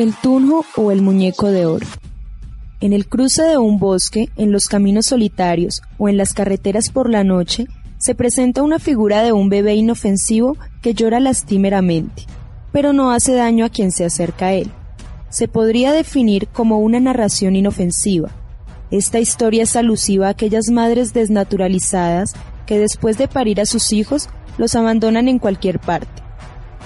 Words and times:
El 0.00 0.14
tunjo 0.14 0.64
o 0.76 0.92
el 0.92 1.02
muñeco 1.02 1.50
de 1.50 1.66
oro. 1.66 1.86
En 2.80 2.94
el 2.94 3.06
cruce 3.06 3.42
de 3.42 3.58
un 3.58 3.78
bosque, 3.78 4.30
en 4.36 4.50
los 4.50 4.66
caminos 4.66 5.04
solitarios 5.04 5.82
o 5.98 6.08
en 6.08 6.16
las 6.16 6.32
carreteras 6.32 6.88
por 6.88 7.10
la 7.10 7.22
noche, 7.22 7.66
se 7.98 8.14
presenta 8.14 8.62
una 8.62 8.78
figura 8.78 9.22
de 9.22 9.34
un 9.34 9.50
bebé 9.50 9.74
inofensivo 9.74 10.56
que 10.80 10.94
llora 10.94 11.20
lastimeramente, 11.20 12.24
pero 12.72 12.94
no 12.94 13.10
hace 13.10 13.34
daño 13.34 13.66
a 13.66 13.68
quien 13.68 13.92
se 13.92 14.06
acerca 14.06 14.46
a 14.46 14.52
él. 14.54 14.70
Se 15.28 15.48
podría 15.48 15.92
definir 15.92 16.48
como 16.48 16.78
una 16.78 16.98
narración 16.98 17.54
inofensiva. 17.54 18.30
Esta 18.90 19.20
historia 19.20 19.64
es 19.64 19.76
alusiva 19.76 20.28
a 20.28 20.30
aquellas 20.30 20.70
madres 20.70 21.12
desnaturalizadas 21.12 22.32
que 22.64 22.78
después 22.78 23.18
de 23.18 23.28
parir 23.28 23.60
a 23.60 23.66
sus 23.66 23.92
hijos 23.92 24.30
los 24.56 24.74
abandonan 24.76 25.28
en 25.28 25.38
cualquier 25.38 25.78
parte. 25.78 26.19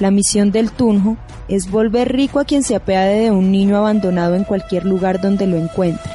La 0.01 0.11
misión 0.11 0.51
del 0.51 0.73
tunjo 0.73 1.17
es 1.47 1.71
volver 1.71 2.13
rico 2.13 2.41
a 2.41 2.45
quien 2.45 2.65
se 2.65 2.75
apeade 2.75 3.21
de 3.21 3.31
un 3.31 3.53
niño 3.53 3.77
abandonado 3.77 4.35
en 4.35 4.43
cualquier 4.43 4.85
lugar 4.85 5.21
donde 5.21 5.47
lo 5.47 5.57
encuentre. 5.57 6.11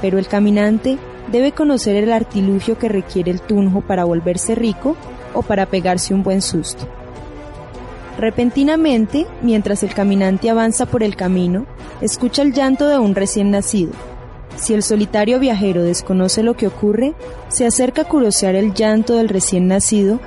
Pero 0.00 0.18
el 0.18 0.26
caminante 0.26 0.98
debe 1.30 1.52
conocer 1.52 1.94
el 1.96 2.12
artilugio 2.12 2.78
que 2.78 2.88
requiere 2.88 3.30
el 3.30 3.40
tunjo 3.40 3.80
para 3.80 4.04
volverse 4.04 4.56
rico 4.56 4.96
o 5.34 5.42
para 5.42 5.66
pegarse 5.66 6.14
un 6.14 6.24
buen 6.24 6.42
susto. 6.42 6.88
Repentinamente, 8.18 9.26
mientras 9.40 9.84
el 9.84 9.94
caminante 9.94 10.50
avanza 10.50 10.86
por 10.86 11.04
el 11.04 11.14
camino, 11.14 11.66
escucha 12.00 12.42
el 12.42 12.52
llanto 12.52 12.88
de 12.88 12.98
un 12.98 13.14
recién 13.14 13.52
nacido. 13.52 13.92
Si 14.56 14.74
el 14.74 14.82
solitario 14.82 15.38
viajero 15.38 15.82
desconoce 15.82 16.42
lo 16.42 16.54
que 16.54 16.66
ocurre, 16.66 17.14
se 17.48 17.66
acerca 17.66 18.02
a 18.02 18.08
curosear 18.08 18.54
el 18.54 18.74
llanto 18.74 19.16
del 19.16 19.28
recién 19.28 19.66
nacido 19.68 20.20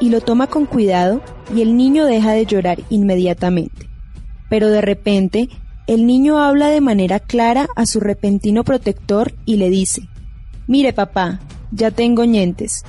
y 0.00 0.10
lo 0.10 0.20
toma 0.20 0.46
con 0.46 0.66
cuidado 0.66 1.20
y 1.54 1.62
el 1.62 1.76
niño 1.76 2.04
deja 2.06 2.32
de 2.32 2.46
llorar 2.46 2.80
inmediatamente. 2.90 3.88
Pero 4.48 4.68
de 4.68 4.80
repente, 4.80 5.48
el 5.86 6.06
niño 6.06 6.38
habla 6.38 6.70
de 6.70 6.80
manera 6.80 7.20
clara 7.20 7.66
a 7.76 7.86
su 7.86 8.00
repentino 8.00 8.64
protector 8.64 9.32
y 9.44 9.56
le 9.56 9.70
dice, 9.70 10.08
Mire 10.66 10.92
papá, 10.92 11.40
ya 11.72 11.90
tengo 11.90 12.24
ñentes. 12.24 12.84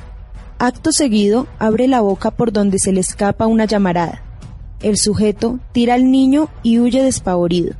Acto 0.59 0.92
seguido, 0.92 1.47
abre 1.59 1.88
la 1.88 2.02
boca 2.02 2.31
por 2.31 2.53
donde 2.53 2.80
se 2.80 2.94
le 2.94 3.02
escapa 3.02 3.47
una 3.47 3.66
llamarada. 3.66 4.23
El 4.81 4.97
sujeto 4.97 5.59
tira 5.73 5.95
al 5.95 6.09
niño 6.09 6.50
y 6.64 6.80
huye 6.80 7.03
despavorido. 7.03 7.73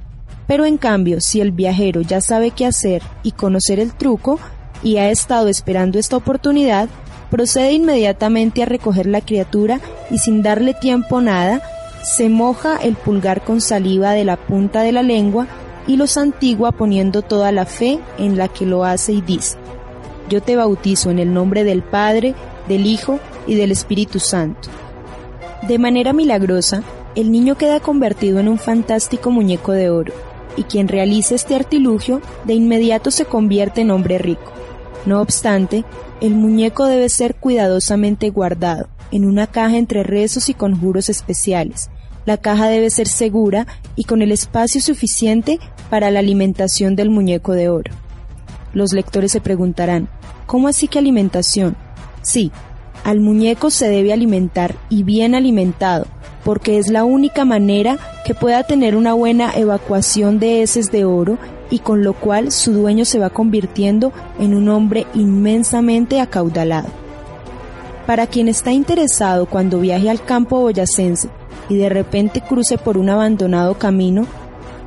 Pero 0.48 0.66
en 0.66 0.78
cambio, 0.78 1.22
si 1.22 1.40
el 1.40 1.52
viajero 1.52 2.02
ya 2.02 2.22
sabe 2.22 2.52
qué 2.52 2.66
hacer 2.66 3.02
y 3.24 3.32
conocer 3.32 3.80
el 3.80 3.94
truco, 3.94 4.40
y 4.84 4.98
ha 4.98 5.10
estado 5.10 5.48
esperando 5.48 6.00
esta 6.00 6.18
oportunidad, 6.18 6.90
procede 7.30 7.74
inmediatamente 7.74 8.64
a 8.64 8.66
recoger 8.66 9.08
la 9.08 9.22
criatura 9.22 9.80
y 10.10 10.20
sin 10.20 10.42
darle 10.42 10.74
tiempo 10.74 11.22
nada, 11.22 11.62
se 12.04 12.30
moja 12.30 12.78
el 12.78 12.96
pulgar 12.96 13.44
con 13.44 13.62
saliva 13.62 14.12
de 14.12 14.26
la 14.26 14.38
punta 14.38 14.82
de 14.82 14.92
la 14.92 15.02
lengua 15.02 15.48
y 15.88 15.98
lo 15.98 16.08
santigua 16.08 16.72
poniendo 16.72 17.22
toda 17.22 17.52
la 17.52 17.66
fe 17.66 18.00
en 18.18 18.38
la 18.38 18.48
que 18.48 18.66
lo 18.66 18.86
hace 18.86 19.14
y 19.14 19.22
dice, 19.22 19.58
yo 20.30 20.42
te 20.42 20.56
bautizo 20.56 21.10
en 21.12 21.20
el 21.20 21.34
nombre 21.34 21.64
del 21.64 21.84
Padre, 21.84 22.36
del 22.68 22.86
Hijo 22.86 23.20
y 23.48 23.56
del 23.56 23.72
Espíritu 23.72 24.20
Santo. 24.20 24.70
De 25.68 25.80
manera 25.80 26.14
milagrosa, 26.14 26.84
el 27.16 27.32
niño 27.32 27.56
queda 27.56 27.80
convertido 27.80 28.40
en 28.40 28.48
un 28.48 28.58
fantástico 28.58 29.32
muñeco 29.32 29.72
de 29.72 29.90
oro, 29.90 30.14
y 30.58 30.64
quien 30.64 30.88
realiza 30.88 31.36
este 31.36 31.56
artilugio 31.56 32.22
de 32.46 32.54
inmediato 32.54 33.12
se 33.12 33.26
convierte 33.26 33.82
en 33.82 33.92
hombre 33.92 34.18
rico. 34.18 34.54
No 35.06 35.22
obstante, 35.22 35.86
el 36.22 36.34
muñeco 36.34 36.86
debe 36.86 37.10
ser 37.10 37.36
cuidadosamente 37.36 38.30
guardado 38.30 38.88
en 39.12 39.26
una 39.26 39.48
caja 39.48 39.78
entre 39.78 40.04
rezos 40.04 40.50
y 40.50 40.54
conjuros 40.54 41.10
especiales. 41.10 41.90
La 42.26 42.38
caja 42.38 42.68
debe 42.68 42.90
ser 42.90 43.08
segura 43.08 43.68
y 43.96 44.06
con 44.06 44.22
el 44.22 44.32
espacio 44.32 44.82
suficiente 44.82 45.60
para 45.90 46.10
la 46.10 46.20
alimentación 46.20 46.96
del 46.96 47.12
muñeco 47.12 47.54
de 47.54 47.70
oro. 47.70 47.92
Los 48.74 48.94
lectores 48.94 49.32
se 49.32 49.42
preguntarán, 49.42 50.10
¿cómo 50.48 50.68
así 50.68 50.88
que 50.88 50.98
alimentación? 50.98 51.78
Sí, 52.24 52.52
al 53.04 53.20
muñeco 53.20 53.70
se 53.70 53.88
debe 53.88 54.12
alimentar 54.12 54.76
y 54.90 55.04
bien 55.04 55.36
alimentado, 55.36 56.08
porque 56.44 56.80
es 56.80 56.90
la 56.90 57.04
única 57.04 57.46
manera 57.46 58.00
que 58.26 58.34
pueda 58.34 58.64
tener 58.64 58.96
una 58.96 59.14
buena 59.14 59.54
evacuación 59.56 60.40
de 60.40 60.64
heces 60.64 60.92
de 60.92 61.06
oro 61.06 61.38
y 61.70 61.80
con 61.80 62.04
lo 62.04 62.14
cual 62.14 62.52
su 62.52 62.74
dueño 62.74 63.06
se 63.06 63.20
va 63.20 63.30
convirtiendo 63.30 64.12
en 64.40 64.54
un 64.56 64.70
hombre 64.70 65.08
inmensamente 65.14 66.20
acaudalado. 66.20 66.90
Para 68.06 68.28
quien 68.28 68.48
está 68.48 68.72
interesado 68.72 69.48
cuando 69.48 69.80
viaje 69.80 70.10
al 70.10 70.24
campo 70.24 70.62
boyacense 70.62 71.30
y 71.70 71.76
de 71.76 71.90
repente 71.90 72.42
cruce 72.42 72.78
por 72.78 72.98
un 72.98 73.10
abandonado 73.10 73.76
camino, 73.76 74.28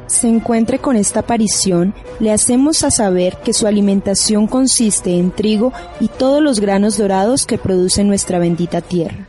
se 0.07 0.29
encuentre 0.29 0.79
con 0.79 0.97
esta 0.97 1.21
aparición, 1.21 1.95
le 2.19 2.33
hacemos 2.33 2.83
a 2.83 2.91
saber 2.91 3.37
que 3.45 3.53
su 3.53 3.67
alimentación 3.67 4.47
consiste 4.47 5.19
en 5.19 5.31
trigo 5.31 5.73
y 6.01 6.09
todos 6.09 6.43
los 6.43 6.61
granos 6.61 6.97
dorados 6.97 7.45
que 7.45 7.59
produce 7.59 8.05
nuestra 8.05 8.39
bendita 8.39 8.81
tierra. 8.81 9.29